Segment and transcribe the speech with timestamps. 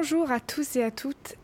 [0.00, 1.34] Bonjour à tous et à toutes.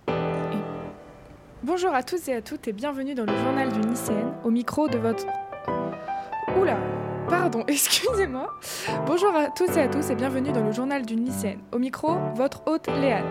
[1.65, 4.87] Bonjour à tous et à toutes et bienvenue dans le journal du lycéenne au micro
[4.87, 5.27] de votre...
[6.57, 6.79] Oula
[7.29, 8.57] Pardon, excusez-moi.
[9.07, 12.15] Bonjour à tous et à tous et bienvenue dans le journal du lycéenne au micro,
[12.37, 13.27] votre hôte Léane.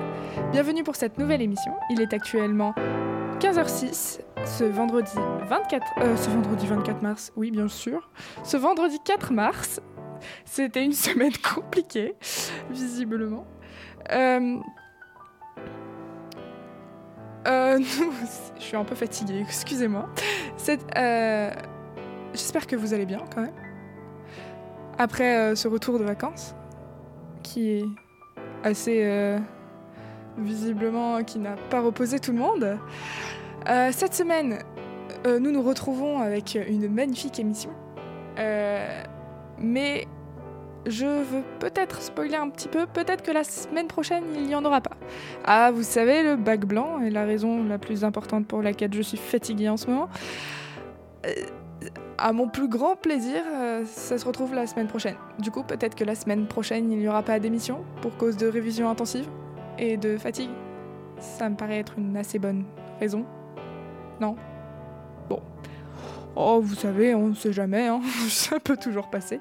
[0.51, 1.73] Bienvenue pour cette nouvelle émission.
[1.89, 2.75] Il est actuellement
[3.39, 5.15] 15h06 ce vendredi
[5.47, 7.31] 24 euh, ce vendredi 24 mars.
[7.37, 8.09] Oui, bien sûr.
[8.43, 9.79] Ce vendredi 4 mars.
[10.43, 12.13] C'était une semaine compliquée
[12.69, 13.47] visiblement.
[14.11, 14.57] Euh,
[17.47, 17.79] euh,
[18.57, 20.09] je suis un peu fatiguée, excusez-moi.
[20.97, 21.51] Euh,
[22.33, 23.53] J'espère que vous allez bien quand même.
[24.97, 26.55] Après euh, ce retour de vacances,
[27.43, 27.85] qui est
[28.63, 29.37] assez euh,
[30.37, 32.77] visiblement qui n'a pas reposé tout le monde.
[33.91, 34.59] Cette semaine,
[35.25, 37.69] nous nous retrouvons avec une magnifique émission.
[39.57, 40.07] Mais
[40.85, 44.65] je veux peut-être spoiler un petit peu, peut-être que la semaine prochaine, il n'y en
[44.65, 44.97] aura pas.
[45.45, 49.01] Ah, vous savez, le bac blanc est la raison la plus importante pour laquelle je
[49.01, 50.09] suis fatiguée en ce moment.
[51.25, 51.29] Euh,
[52.17, 55.15] à mon plus grand plaisir, euh, ça se retrouve la semaine prochaine.
[55.39, 58.47] Du coup, peut-être que la semaine prochaine, il n'y aura pas d'émission pour cause de
[58.47, 59.27] révision intensive
[59.77, 60.49] et de fatigue.
[61.19, 62.65] Ça me paraît être une assez bonne
[62.99, 63.25] raison.
[64.19, 64.35] Non?
[65.29, 65.41] Bon.
[66.35, 68.01] Oh, vous savez, on ne sait jamais, hein.
[68.29, 69.39] ça peut toujours passer.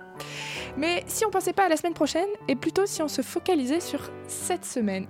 [0.77, 3.81] Mais si on pensait pas à la semaine prochaine, et plutôt si on se focalisait
[3.81, 5.07] sur cette semaine.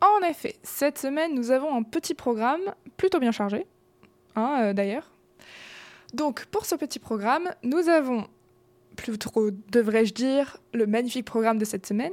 [0.00, 3.66] En effet, cette semaine, nous avons un petit programme plutôt bien chargé,
[4.36, 5.10] hein, euh, d'ailleurs.
[6.12, 8.26] Donc, pour ce petit programme, nous avons,
[8.96, 12.12] plutôt devrais-je dire, le magnifique programme de cette semaine.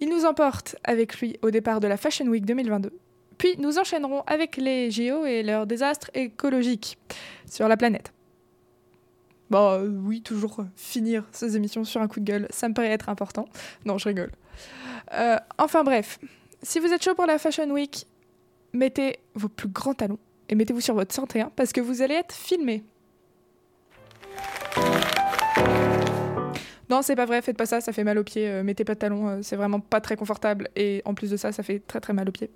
[0.00, 2.92] Il nous emporte avec lui au départ de la Fashion Week 2022.
[3.40, 6.98] Puis nous enchaînerons avec les JO et leurs désastres écologiques
[7.50, 8.12] sur la planète.
[9.48, 12.90] Bah euh, oui, toujours finir ces émissions sur un coup de gueule, ça me paraît
[12.90, 13.46] être important.
[13.86, 14.30] Non, je rigole.
[15.14, 16.18] Euh, enfin bref,
[16.62, 18.06] si vous êtes chaud pour la Fashion Week,
[18.74, 20.18] mettez vos plus grands talons
[20.50, 22.84] et mettez-vous sur votre 101 parce que vous allez être filmé.
[26.90, 28.50] Non, c'est pas vrai, faites pas ça, ça fait mal aux pieds.
[28.50, 31.52] euh, mettez pas de talons, c'est vraiment pas très confortable et en plus de ça,
[31.52, 32.50] ça fait très très mal aux pieds.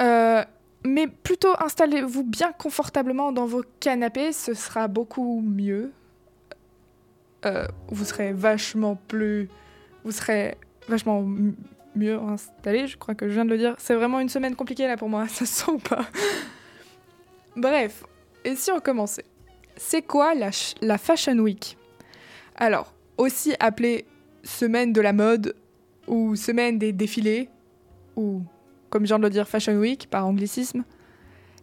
[0.00, 0.44] Euh,
[0.84, 5.92] mais plutôt installez-vous bien confortablement dans vos canapés, ce sera beaucoup mieux.
[7.44, 9.48] Euh, vous serez vachement plus.
[10.04, 10.56] Vous serez
[10.88, 11.26] vachement
[11.94, 13.74] mieux installé, je crois que je viens de le dire.
[13.78, 16.06] C'est vraiment une semaine compliquée là pour moi, ça se sent pas?
[17.56, 18.04] Bref,
[18.44, 19.24] et si on commençait?
[19.76, 21.76] C'est quoi la Fashion Week?
[22.54, 24.06] Alors, aussi appelée
[24.44, 25.54] semaine de la mode,
[26.06, 27.48] ou semaine des défilés,
[28.16, 28.42] ou
[28.90, 30.84] comme je viens de le dire, Fashion Week par anglicisme,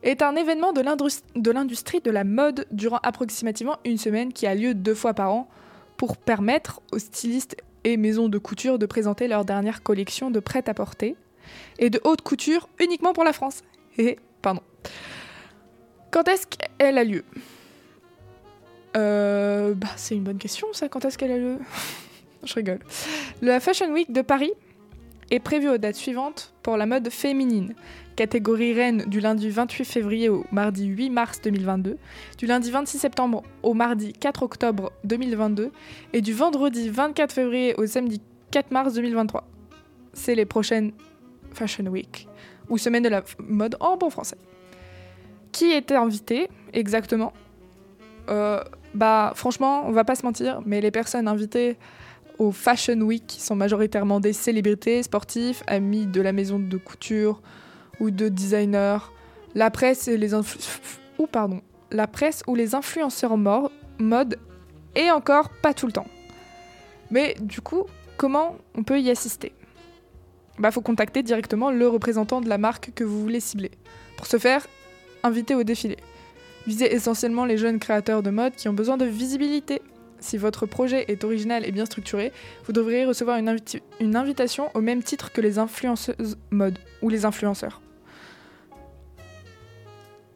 [0.03, 4.47] est un événement de l'indus- de l'industrie de la mode durant approximativement une semaine qui
[4.47, 5.49] a lieu deux fois par an
[5.97, 11.15] pour permettre aux stylistes et maisons de couture de présenter leur dernière collection de prêt-à-porter
[11.79, 13.63] et de haute couture uniquement pour la France.
[13.97, 14.61] Et pardon.
[16.11, 17.23] Quand est-ce qu'elle a lieu?
[18.95, 21.57] Euh, bah, c'est une bonne question ça, quand est-ce qu'elle a lieu?
[22.44, 22.79] Je rigole.
[23.41, 24.51] La Fashion Week de Paris
[25.31, 27.75] est prévue aux dates suivantes pour la mode féminine.
[28.15, 31.97] Catégorie reine du lundi 28 février au mardi 8 mars 2022,
[32.38, 35.71] du lundi 26 septembre au mardi 4 octobre 2022
[36.13, 38.21] et du vendredi 24 février au samedi
[38.51, 39.47] 4 mars 2023.
[40.13, 40.93] C'est les prochaines
[41.51, 42.27] Fashion Week,
[42.69, 44.38] ou semaine de la mode en bon français.
[45.51, 47.33] Qui était invité exactement?
[48.29, 48.63] Euh,
[48.94, 51.77] Bah franchement, on va pas se mentir, mais les personnes invitées
[52.40, 57.42] aux Fashion Week sont majoritairement des célébrités, sportifs, amis de la maison de couture
[58.00, 59.00] ou de designers,
[59.56, 60.09] la presse
[61.18, 61.62] ou pardon,
[61.92, 63.38] la presse ou les influenceurs
[64.00, 64.38] mode
[64.95, 66.07] et encore pas tout le temps.
[67.12, 67.86] Mais du coup,
[68.18, 69.54] comment on peut y assister?
[70.60, 73.72] Bah faut contacter directement le représentant de la marque que vous voulez cibler.
[74.18, 74.66] Pour ce faire,
[75.24, 75.98] invitez au défilé.
[76.66, 79.81] Visez essentiellement les jeunes créateurs de mode qui ont besoin de visibilité.
[80.19, 82.31] Si votre projet est original et bien structuré,
[82.66, 87.81] vous devriez recevoir une, invitation au même titre que les influenceuses mode ou les influenceurs.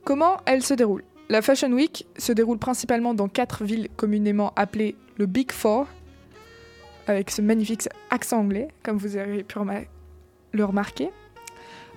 [0.03, 1.03] Comment elle se déroule?
[1.29, 5.87] La Fashion Week se déroule principalement dans quatre villes communément appelées le Big Four,
[7.07, 9.57] avec ce magnifique accent anglais, comme vous avez pu
[10.51, 11.09] le remarquer.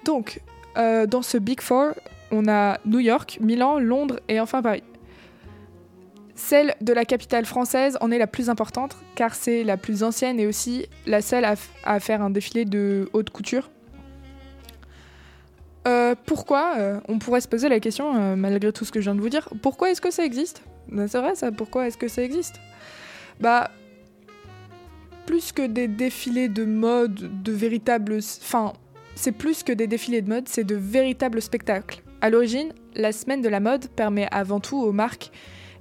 [0.05, 0.41] Donc,
[0.77, 1.95] euh, dans ce Big Four,
[2.31, 4.83] on a New York, Milan, Londres et enfin Paris.
[6.47, 10.39] Celle de la capitale française en est la plus importante car c'est la plus ancienne
[10.39, 13.71] et aussi la seule à, faire un défilé de haute couture.
[15.89, 19.05] Euh, pourquoi euh, On pourrait se poser la question, euh, malgré tout ce que je
[19.05, 20.63] viens de vous dire, pourquoi est-ce que ça existe?
[20.89, 22.57] Ben, C'est vrai ça, pourquoi est-ce que ça existe?
[23.41, 23.71] Bah,
[25.25, 28.19] plus que des défilés de mode, de véritables...
[28.19, 28.75] Enfin,
[29.15, 32.03] c'est plus que des défilés de mode, c'est de véritables spectacles.
[32.21, 35.31] À l'origine, la semaine de la mode permet avant tout aux marques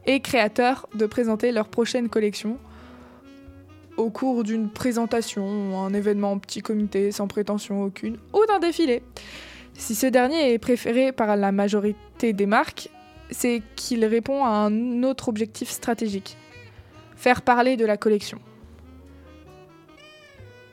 [0.06, 2.58] et créateurs de présenter leur prochaine collection
[3.98, 9.04] au cours d'une présentation, un événement petit comité sans prétention aucune, ou d'un défilé.
[9.76, 12.90] Si ce dernier est préféré par la majorité des marques,
[13.30, 16.38] c'est qu'il répond à un autre objectif stratégique
[17.16, 18.40] faire parler de la collection.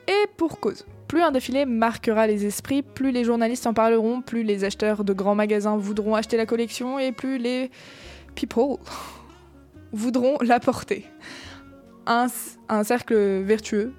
[0.07, 0.85] Et pour cause.
[1.07, 5.13] Plus un défilé marquera les esprits, plus les journalistes en parleront, plus les acheteurs de
[5.13, 7.69] grands magasins voudront acheter la collection et plus les
[8.35, 8.77] people
[9.93, 11.05] voudront la porter.
[12.07, 12.27] Un,
[12.83, 13.93] cercle vertueux,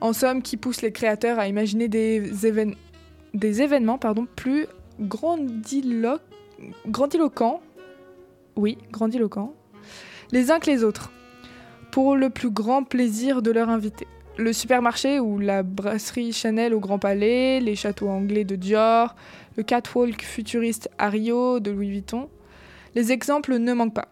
[0.00, 2.74] en somme, qui pousse les créateurs à imaginer des, évén
[3.34, 3.98] des événements
[4.36, 4.66] plus
[5.00, 6.18] grandilo
[6.86, 7.60] grandiloquents,
[8.56, 8.78] oui,
[10.32, 11.10] les uns que les autres,
[11.90, 14.06] pour le plus grand plaisir de leur invité.
[14.36, 19.14] Le supermarché ou la brasserie Chanel au Grand Palais, les châteaux anglais de Dior,
[19.56, 22.28] le catwalk futuriste à de Louis Vuitton.
[22.96, 24.08] Les exemples ne manquent pas.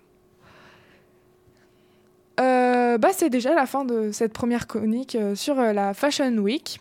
[2.43, 6.37] Euh, bah, c'est déjà la fin de cette première chronique euh, sur euh, la Fashion
[6.39, 6.81] Week.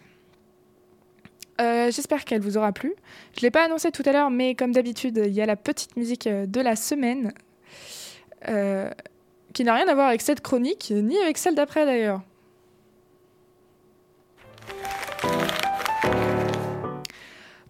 [1.60, 2.92] J'espère qu'elle vous aura plu.
[3.36, 5.56] Je ne l'ai pas annoncé tout à l'heure, mais comme d'habitude, il y a la
[5.56, 7.34] petite musique de la semaine
[9.54, 12.22] qui n'a rien à voir avec cette chronique, ni avec celle d'après d'ailleurs.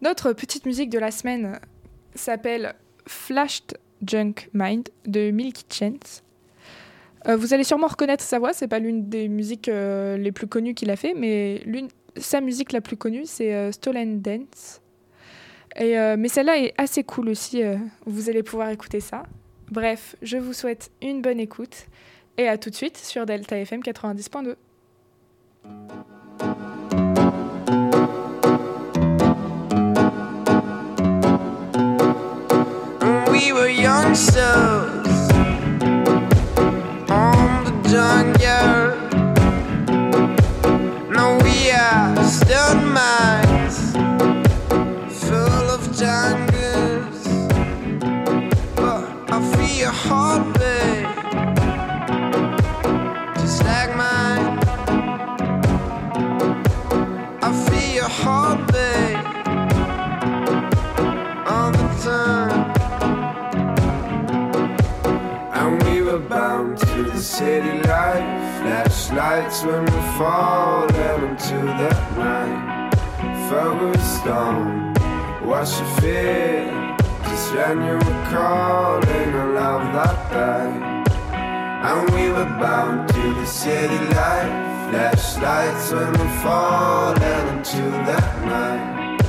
[0.01, 1.59] Notre petite musique de la semaine
[2.15, 2.75] s'appelle
[3.07, 6.23] Flashed Junk Mind de Milky Chance.
[7.27, 10.47] Euh, vous allez sûrement reconnaître sa voix, c'est pas l'une des musiques euh, les plus
[10.47, 11.63] connues qu'il a fait, mais
[12.17, 14.81] sa musique la plus connue, c'est euh, Stolen Dance.
[15.79, 17.61] Mais celle-là est assez cool aussi,
[18.05, 19.23] vous allez pouvoir écouter ça.
[19.69, 21.85] Bref, je vous souhaite une bonne écoute
[22.37, 24.55] et à tout de suite sur Delta FM 90.2.
[67.21, 68.61] the city life.
[68.61, 72.91] Flashlights when we fall into that night.
[73.47, 74.95] Focused on
[75.45, 76.97] what you feel.
[77.29, 81.07] Just when you were calling a love that died.
[81.89, 84.89] And we were bound to the city life.
[84.89, 89.21] Flashlights when we fall into that night.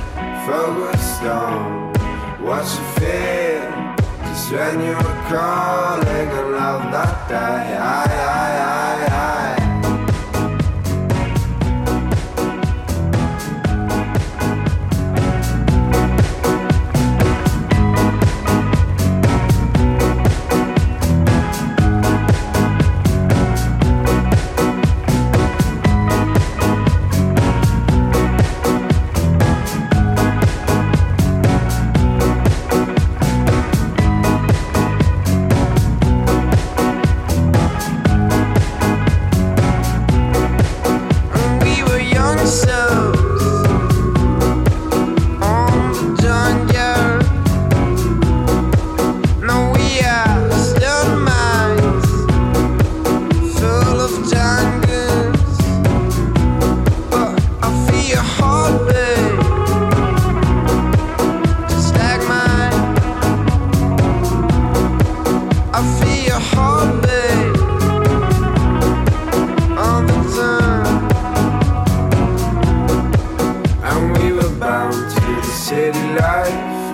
[0.47, 1.93] Focused on
[2.41, 3.92] what you feel.
[4.33, 8.32] Just when you were calling a love that I, I,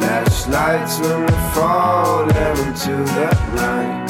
[0.10, 4.10] Flashlights when we fall into that night.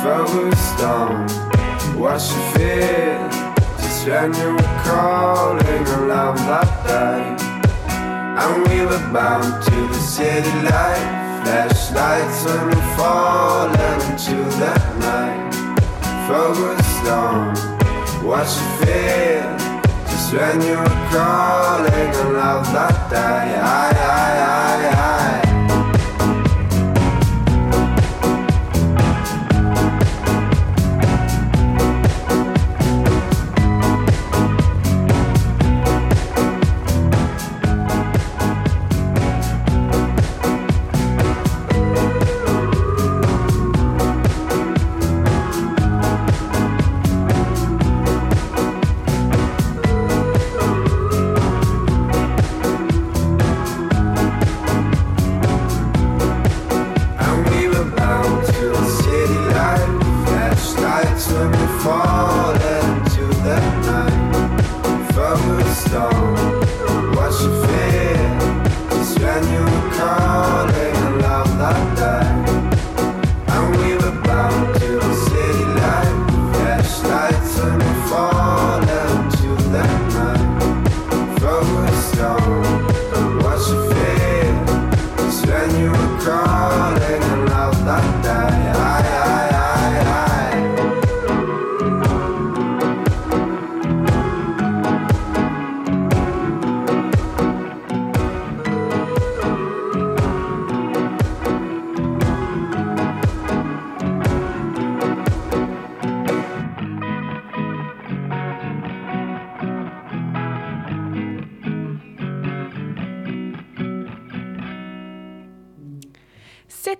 [0.00, 1.26] Focused on
[1.98, 3.26] what you feel.
[3.76, 7.40] Just when you were calling a love that died.
[8.38, 11.42] And we were bound to the city life.
[11.42, 15.50] Flashlights when we fall into that night.
[16.30, 17.56] Focused on
[18.24, 19.50] what you feel.
[20.06, 23.58] Just when you were calling a love that died.
[23.58, 24.65] I, I, I,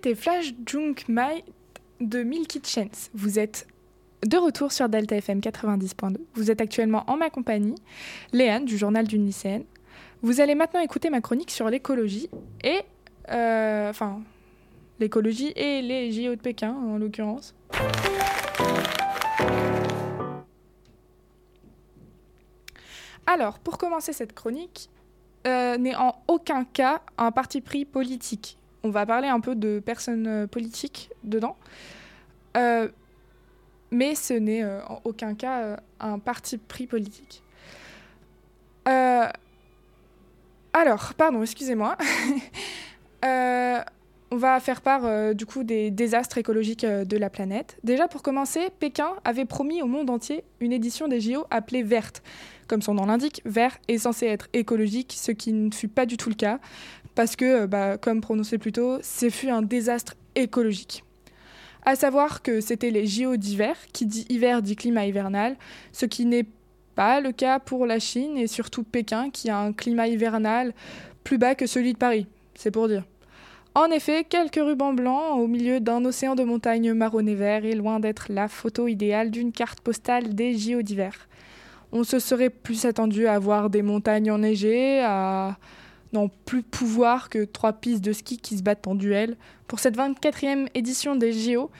[0.07, 1.45] C'était Flash Junk Mai
[2.01, 3.11] de Milky Chance.
[3.13, 3.67] Vous êtes
[4.25, 6.19] de retour sur Delta FM 90.2.
[6.35, 7.75] Vous êtes actuellement en ma compagnie,
[8.33, 9.65] Léane du journal d'une lycéenne.
[10.23, 12.31] Vous allez maintenant écouter ma chronique sur l'écologie
[12.63, 12.83] et.
[13.31, 14.21] euh, enfin,
[15.01, 17.53] l'écologie et les JO de Pékin en l'occurrence.
[23.27, 24.89] Alors, pour commencer cette chronique,
[25.49, 28.57] euh, n'est en aucun cas un parti pris politique.
[28.87, 31.57] On va parler un peu de personnes euh, politiques dedans.
[32.57, 32.89] Euh,
[33.91, 37.43] mais ce n'est euh, en aucun cas un parti pris politique.
[40.73, 41.97] Alors, pardon, excusez-moi.
[44.33, 47.79] On va faire part du coup des désastres écologiques de la planète.
[47.85, 52.23] Déjà pour commencer, Pékin avait promis au monde entier une édition des JO appelée verte.
[52.69, 56.17] Comme son nom l'indique, vert est censé être écologique, ce qui ne fut pas du
[56.17, 56.59] tout le cas,
[57.17, 61.03] parce que, euh, bah, comme prononcé plus tôt, ce fut un désastre écologique.
[61.85, 65.57] À savoir que c'était les JO d'hiver, qui dit hiver dit climat hivernal,
[65.93, 66.47] ce qui n'est
[66.95, 70.75] pas le cas pour la Chine et surtout Pékin, qui a un climat hivernal
[71.25, 73.05] plus bas que celui de Paris, c'est pour dire.
[73.75, 77.75] En effet, quelques rubans blancs au milieu d'un océan de montagnes marron et vert est
[77.75, 81.29] loin d'être la photo idéale d'une carte postale des JO d'hiver.
[81.93, 85.57] On se serait plus attendu à voir des montagnes enneigées, à
[86.13, 89.37] n'en plus pouvoir que trois pistes de ski qui se battent en duel.
[89.67, 91.71] Pour cette 24e édition des JO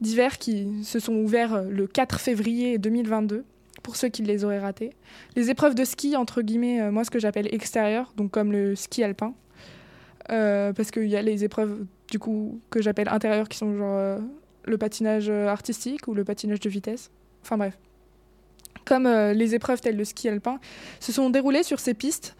[0.00, 3.44] d'hiver qui se sont ouverts le 4 février 2022,
[3.84, 4.90] pour ceux qui les auraient ratés,
[5.36, 8.74] les épreuves de ski, entre guillemets, euh, moi ce que j'appelle extérieur, donc comme le
[8.74, 9.34] ski alpin,
[10.30, 13.98] euh, parce qu'il y a les épreuves du coup que j'appelle intérieures qui sont genre
[13.98, 14.18] euh,
[14.64, 17.10] le patinage artistique ou le patinage de vitesse.
[17.42, 17.78] Enfin bref.
[18.86, 20.58] Comme les épreuves telles le ski alpin
[21.00, 22.36] se sont déroulées sur ces pistes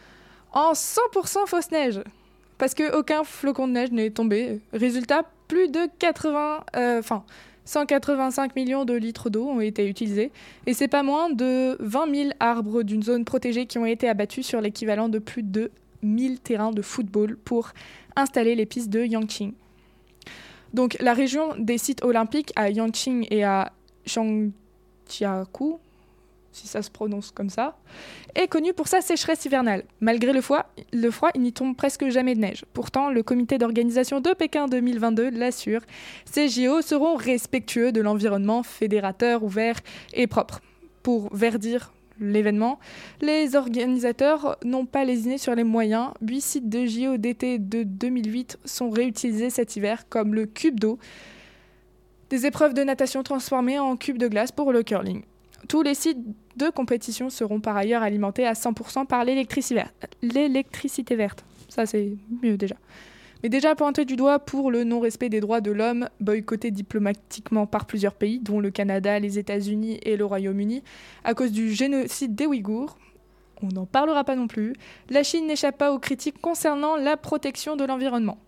[0.55, 2.01] en 100% fausse neige.
[2.57, 4.61] Parce que aucun flocon de neige n'est tombé.
[4.73, 7.25] Résultat, plus de 80, euh, enfin
[7.65, 10.31] 185 millions de litres d'eau ont été utilisés.
[10.67, 14.47] Et c'est pas moins de 20 000 arbres d'une zone protégée qui ont été abattus
[14.47, 15.71] sur l'équivalent de plus de
[16.03, 17.71] 1000 terrains de football pour
[18.17, 19.53] installer les pistes de Yangqing.
[20.75, 23.73] Donc la région des sites olympiques à Yangqing et à
[24.09, 25.81] Zhangjiakou,
[26.55, 27.77] si ça se prononce comme ça,
[28.37, 29.83] est connue pour sa sécheresse hivernale.
[30.01, 32.65] Malgré le froid, il n'y tombe presque jamais de neige.
[32.73, 35.81] Pourtant, le comité d'organisation de Pékin 2022 l'assure,
[36.25, 39.77] ces JO seront respectueux de l'environnement fédérateur, ouvert
[40.13, 40.61] et propre.
[41.03, 42.79] Pour verdir l'événement,
[43.21, 46.13] les organisateurs n'ont pas lésiné sur les moyens.
[46.23, 50.99] Huit sites de JO d'été de 2008 sont réutilisés cet hiver, comme le cube d'eau,
[52.31, 55.25] des épreuves de natation transformées en cubes de glace pour le curling.
[55.69, 56.19] Tous les sites
[56.57, 61.45] de compétition seront par ailleurs alimentés à 100% par l'électricité verte.
[61.69, 62.77] Ça c'est mieux déjà.
[63.43, 67.85] Mais déjà pointé du doigt pour le non-respect des droits de l'homme, boycotté diplomatiquement par
[67.85, 70.83] plusieurs pays, dont le Canada, les États-Unis et le Royaume-Uni,
[71.25, 72.97] à cause du génocide des Ouïghours.
[73.63, 74.73] On n'en parlera pas non plus.
[75.11, 78.39] La Chine n'échappe pas aux critiques concernant la protection de l'environnement.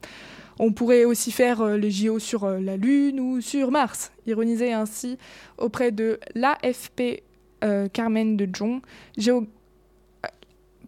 [0.59, 4.73] On pourrait aussi faire euh, les JO sur euh, la Lune ou sur Mars, ironisé
[4.73, 5.19] ainsi
[5.59, 7.23] auprès de l'AFP
[7.65, 8.81] euh, Carmen de Jong,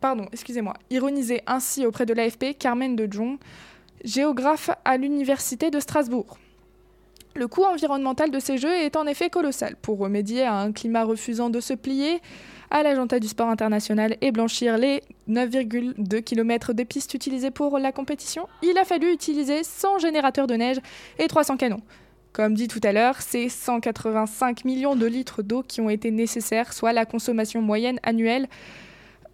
[0.01, 0.75] Pardon, excusez-moi.
[0.91, 3.37] Ironisé ainsi auprès de l'AFP Carmen de Jong,
[4.05, 6.39] géographe à l'Université de Strasbourg.
[7.35, 9.77] Le coût environnemental de ces jeux est en effet colossal.
[9.83, 12.21] Pour remédier à un climat refusant de se plier
[12.71, 17.93] à l'agenda du sport international et blanchir les 9,2 km de pistes utilisées pour la
[17.93, 20.79] compétition, il a fallu utiliser 100 générateurs de neige
[21.19, 21.83] et 300 canons.
[22.33, 26.73] Comme dit tout à l'heure, c'est 185 millions de litres d'eau qui ont été nécessaires,
[26.73, 28.49] soit la consommation moyenne annuelle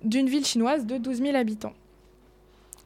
[0.02, 1.74] d'une ville chinoise de 12 000 habitants.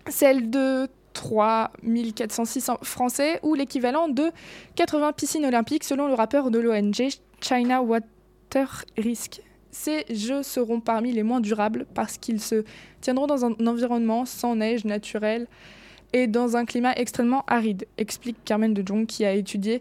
[0.08, 1.72] Celle de 3
[2.14, 4.30] 406 Français ou l'équivalent de
[4.76, 7.08] 80 piscines olympiques selon le rapport de l'ONG
[7.40, 9.40] China Water Risk.
[9.80, 12.64] Ces jeux seront parmi les moins durables parce qu'ils se
[13.00, 15.47] tiendront dans un environnement sans neige naturelle
[16.12, 19.80] et dans un climat extrêmement aride, explique Carmen de Jong qui a étudié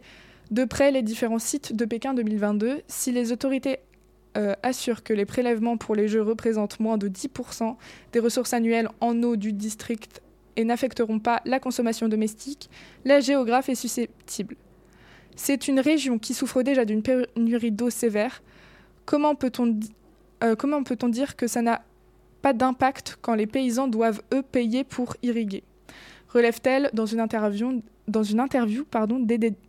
[0.52, 2.84] de près les différents sites de Pékin 2022.
[2.88, 3.80] Si les autorités
[4.38, 7.76] euh, assurent que les prélèvements pour les Jeux représentent moins de 10%
[8.12, 10.22] des ressources annuelles en eau du district
[10.58, 12.70] et n'affecteront pas la consommation domestique,
[13.04, 14.58] la géographe est susceptible.
[15.36, 18.44] C'est une région qui souffre déjà d'une pénurie d'eau sévère.
[19.08, 19.80] Comment peut-on
[20.44, 21.82] euh, comment peut-on dire que ça n'a
[22.42, 25.64] pas d'impact quand les paysans doivent eux payer pour irriguer?
[26.30, 27.82] Relève-t-elle dans une interview,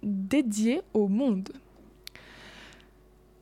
[0.02, 1.50] dédiée au Monde?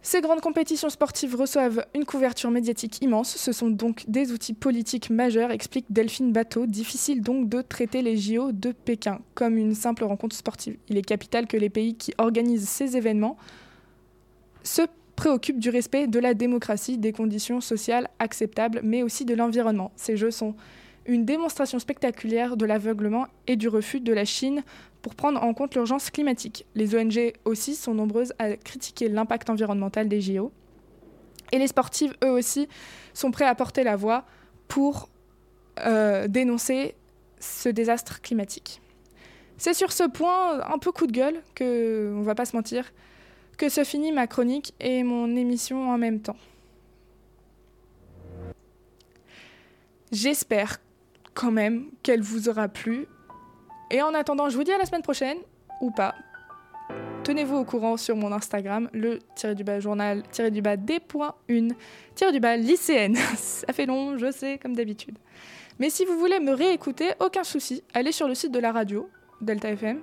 [0.02, 3.34] Ces grandes compétitions sportives reçoivent une couverture médiatique immense.
[3.34, 6.66] Ce sont donc des outils politiques majeurs, explique Delphine Bateau.
[6.66, 10.76] Difficile donc de traiter les JO de Pékin comme une simple rencontre sportive.
[10.90, 13.38] Il est capital que les pays qui organisent ces événements
[14.62, 14.82] se
[15.16, 19.90] préoccupent du respect de la démocratie, des conditions sociales acceptables, mais aussi de l'environnement.
[19.96, 20.54] Ces Jeux sont
[21.06, 24.62] une démonstration spectaculaire de l'aveuglement et du refus de la Chine
[25.02, 26.66] pour prendre en compte l'urgence climatique.
[26.74, 30.52] Les ONG aussi sont nombreuses à critiquer l'impact environnemental des JO.
[31.52, 32.68] Et les sportifs, eux aussi,
[33.14, 34.24] sont prêts à porter la voix
[34.66, 35.08] pour
[35.86, 36.94] euh, dénoncer
[37.38, 38.80] ce désastre climatique.
[39.58, 42.92] C'est sur ce point un peu coup de gueule que, on va pas se mentir,
[43.56, 46.36] que se finit ma chronique et mon émission en même temps.
[50.12, 50.78] J'espère
[51.34, 53.06] quand même qu'elle vous aura plu
[53.90, 55.38] et en attendant, je vous dis à la semaine prochaine,
[55.80, 56.14] ou pas.
[57.22, 59.18] Tenez-vous au courant sur mon Instagram, le
[59.54, 63.16] du bas journal du bas des.1 du bas lycéenne.
[63.36, 65.18] Ça fait long, je sais, comme d'habitude.
[65.78, 69.08] Mais si vous voulez me réécouter, aucun souci, allez sur le site de la radio,
[69.40, 70.00] Delta FM.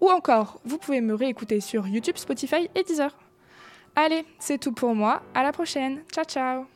[0.00, 3.14] Ou encore, vous pouvez me réécouter sur YouTube, Spotify et Deezer.
[3.94, 5.22] Allez, c'est tout pour moi.
[5.34, 6.02] À la prochaine.
[6.12, 6.75] Ciao, ciao.